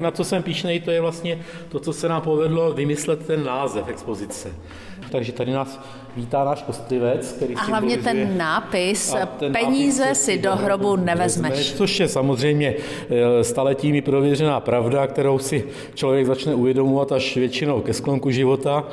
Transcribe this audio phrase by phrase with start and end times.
[0.00, 3.88] Na co jsem píšnej, to je vlastně to, co se nám povedlo vymyslet ten název
[3.88, 4.52] expozice.
[5.10, 5.80] Takže tady nás
[6.16, 11.74] vítá náš kostlivec, který A hlavně ten nápis, ten peníze nápis, si do hrobu nevezmeš.
[11.74, 12.74] Což je samozřejmě
[13.10, 15.64] eh, staletími prověřená pravda, kterou si
[15.94, 18.84] člověk začne uvědomovat až většinou ke sklonku života.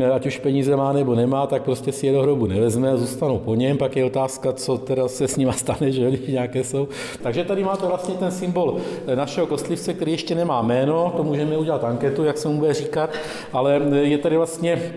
[0.00, 2.96] Eh, Ať už peníze má nebo nemá, tak prostě si je do hrobu nevezme a
[2.96, 3.78] zůstanou po něm.
[3.78, 6.88] Pak je otázka, co teda se s nima stane, že když nějaké jsou.
[7.22, 8.76] Takže tady máte vlastně ten symbol
[9.06, 12.74] eh, našeho kostlivce, který ještě nemá jméno, to můžeme udělat anketu, jak se mu bude
[12.74, 13.10] říkat,
[13.52, 14.92] ale je tady vlastně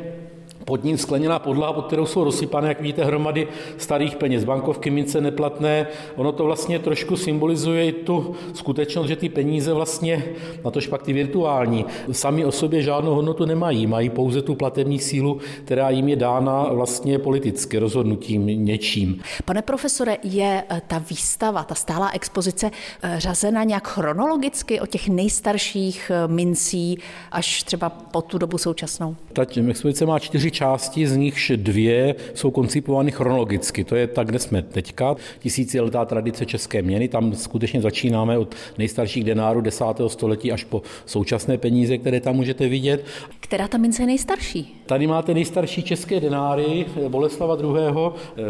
[0.66, 5.22] pod ním skleněná podlaha, pod kterou jsou rozsypané, jak vidíte, hromady starých peněz, bankovky, mince
[5.22, 5.88] neplatné.
[6.16, 10.23] Ono to vlastně trošku symbolizuje i tu skutečnost, že ty peníze vlastně,
[10.66, 13.88] na tož pak ty virtuální, sami o sobě žádnou hodnotu nemají.
[13.88, 19.21] Mají pouze tu platební sílu, která jim je dána vlastně politicky rozhodnutím něčím.
[19.46, 22.71] Pane profesore, je eh, ta výstava, ta stálá expozice
[23.02, 26.98] eh, řazena nějak chronologicky od těch nejstarších eh, mincí
[27.32, 29.16] až třeba po tu dobu současnou?
[29.34, 33.84] Ta expozice má čtyři části, z nichž dvě jsou koncipovány chronologicky.
[33.84, 35.16] To je tak, kde jsme teďka.
[35.40, 39.86] Tisíciletá tradice české měny, tam skutečně začínáme od nejstarších denárů 10.
[40.08, 43.05] století až po současné peníze, které tam můžete vidět.
[43.40, 44.76] Která ta mince je nejstarší?
[44.86, 47.72] Tady máte nejstarší české denáry Boleslava II.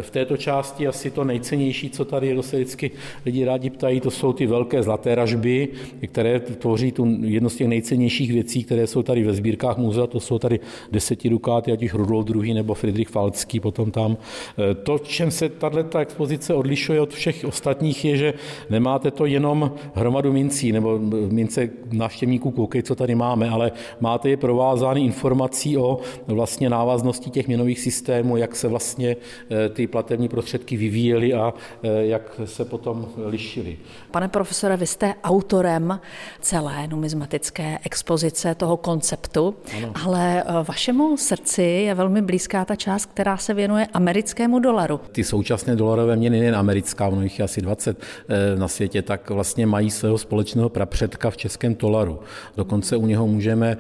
[0.02, 2.92] V této části asi to nejcennější, co tady je, se vždycky
[3.26, 5.68] lidi rádi ptají, to jsou ty velké zlaté ražby,
[6.08, 10.08] které tvoří tu jedno z těch nejcennějších věcí, které jsou tady ve sbírkách muzea.
[10.08, 10.60] To jsou tady
[10.92, 12.54] desetidukáty, ať už Rudolf II.
[12.54, 14.18] nebo Friedrich Falcký potom tam.
[14.84, 18.34] To, v čem se tato expozice odlišuje od všech ostatních, je, že
[18.70, 21.00] nemáte to jenom hromadu mincí nebo
[21.32, 27.48] mince návštěvníků koukej, co tady máme, ale máte je provázány informací o vlastně návaznosti těch
[27.48, 29.16] měnových systémů, jak se vlastně
[29.50, 31.54] eh, ty platební prostředky vyvíjely a
[31.84, 33.78] eh, jak se potom lišily.
[34.12, 36.00] Pane profesore, vy jste autorem
[36.42, 39.92] celé numismatické expozice toho konceptu, ano.
[40.06, 45.00] ale eh, vašemu srdci je velmi blízká ta část, která se věnuje americkému dolaru.
[45.12, 48.04] Ty současné dolarové měny, nejen americká, ono jich je asi 20
[48.58, 52.20] na světě, tak vlastně mají svého společného prapředka v českém dolaru.
[52.58, 53.78] Dokonce u něho můžeme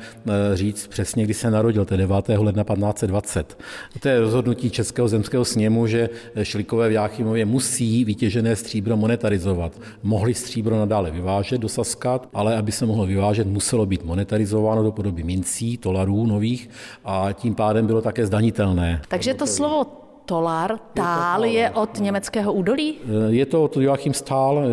[0.53, 2.15] říct přesně, kdy se narodil, to je 9.
[2.37, 3.57] ledna 1520.
[3.99, 6.09] To je rozhodnutí Českého zemského sněmu, že
[6.43, 9.79] Šlikové v Jáchymově musí vytěžené stříbro monetarizovat.
[10.03, 14.91] Mohli stříbro nadále vyvážet do Saska, ale aby se mohlo vyvážet, muselo být monetarizováno do
[14.91, 16.69] podoby mincí, dolarů nových
[17.05, 19.01] a tím pádem bylo také zdanitelné.
[19.09, 19.85] Takže to slovo
[20.29, 22.95] Tolar, tál je od německého údolí?
[23.29, 24.63] Je to od Joachim Stál,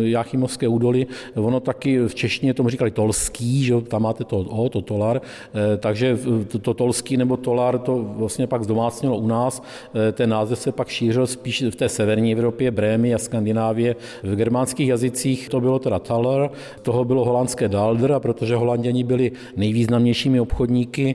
[0.00, 1.06] Joachimovské údolí.
[1.34, 5.20] Ono taky v češtině tomu říkali tolský, že tam máte to O, to tolar.
[5.78, 9.62] Takže to, to tolský nebo tolar to vlastně pak zdomácnilo u nás.
[10.12, 13.96] Ten název se pak šířil spíš v té severní Evropě, Brémy a Skandinávie.
[14.22, 16.50] V germánských jazycích to bylo teda taler,
[16.82, 21.14] toho bylo holandské dalder, a protože holanděni byli nejvýznamnějšími obchodníky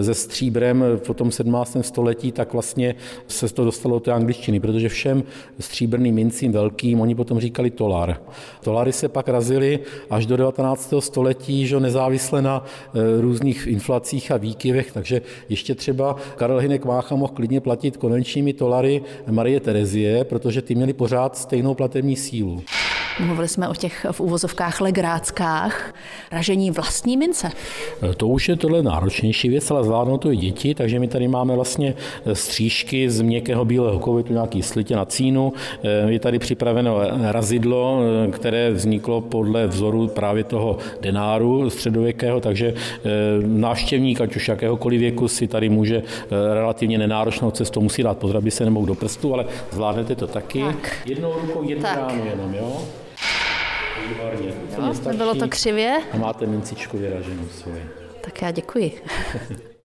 [0.00, 1.76] se stříbrem v tom 17.
[1.80, 2.94] století, tak vlastně
[3.28, 5.22] se to dostalo do té angličtiny, protože všem
[5.60, 8.20] stříbrným mincím velkým oni potom říkali tolar.
[8.60, 9.78] Tolary se pak razily
[10.10, 10.94] až do 19.
[10.98, 12.64] století, že nezávisle na
[13.20, 19.02] různých inflacích a výkyvech, takže ještě třeba Karel Hynek Mácha mohl klidně platit konvenčními tolary
[19.30, 22.62] Marie Terezie, protože ty měly pořád stejnou platební sílu.
[23.26, 25.94] Mluvili jsme o těch v úvozovkách legráckách,
[26.30, 27.50] ražení vlastní mince.
[28.16, 31.54] To už je tohle náročnější věc, ale zvládnou to i děti, takže my tady máme
[31.54, 31.94] vlastně
[32.32, 35.52] střížky z měkkého bílého kovu, je tu nějaký slitě na cínu,
[36.06, 38.00] je tady připraveno razidlo,
[38.32, 42.74] které vzniklo podle vzoru právě toho denáru středověkého, takže
[43.46, 46.02] návštěvník, ať už jakéhokoliv věku, si tady může
[46.54, 50.60] relativně nenáročnou cestou musí dát pozor, aby se nemohl do prstu, ale zvládnete to taky.
[50.60, 50.92] Tak.
[51.06, 51.96] Jednou rukou jednu tak.
[51.96, 52.80] ránu jenom, jo?
[54.08, 54.52] Výborně.
[54.78, 56.00] Jo, nebylo to křivě?
[56.12, 57.82] A máte mincičku vyraženou svoji.
[58.20, 59.02] Tak já děkuji.